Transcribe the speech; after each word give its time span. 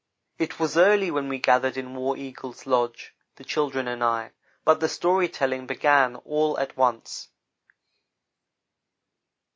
It 0.39 0.59
was 0.59 0.77
early 0.77 1.11
when 1.11 1.27
we 1.29 1.37
gathered 1.37 1.77
in 1.77 1.93
War 1.95 2.17
Eagle's 2.17 2.65
lodge, 2.65 3.13
the 3.35 3.43
children 3.43 3.87
and 3.87 4.03
I, 4.03 4.31
but 4.65 4.79
the 4.79 4.89
story 4.89 5.29
telling 5.29 5.67
began 5.67 6.15
at 6.15 6.75
once. 6.75 7.29